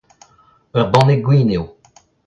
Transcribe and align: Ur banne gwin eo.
Ur 0.77 0.85
banne 0.91 1.15
gwin 1.25 1.49
eo. 1.55 1.65